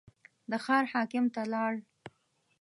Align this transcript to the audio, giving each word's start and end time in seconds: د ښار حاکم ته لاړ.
د 0.49 0.51
ښار 0.63 0.83
حاکم 0.93 1.25
ته 1.33 1.41
لاړ. 1.53 1.73